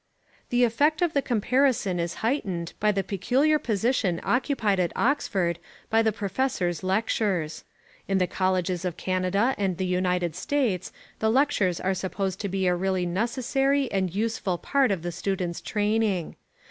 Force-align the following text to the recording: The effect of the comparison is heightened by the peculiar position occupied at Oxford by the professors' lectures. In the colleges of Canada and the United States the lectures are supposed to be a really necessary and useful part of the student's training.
The 0.49 0.63
effect 0.63 1.03
of 1.03 1.13
the 1.13 1.21
comparison 1.21 1.99
is 1.99 2.15
heightened 2.25 2.73
by 2.79 2.91
the 2.91 3.03
peculiar 3.03 3.59
position 3.59 4.19
occupied 4.23 4.79
at 4.79 4.91
Oxford 4.95 5.59
by 5.91 6.01
the 6.01 6.11
professors' 6.11 6.81
lectures. 6.83 7.63
In 8.07 8.17
the 8.17 8.25
colleges 8.25 8.83
of 8.83 8.97
Canada 8.97 9.53
and 9.59 9.77
the 9.77 9.85
United 9.85 10.35
States 10.35 10.91
the 11.19 11.29
lectures 11.29 11.79
are 11.79 11.93
supposed 11.93 12.39
to 12.39 12.49
be 12.49 12.65
a 12.65 12.73
really 12.75 13.05
necessary 13.05 13.91
and 13.91 14.11
useful 14.11 14.57
part 14.57 14.89
of 14.89 15.03
the 15.03 15.11
student's 15.11 15.61
training. 15.61 16.35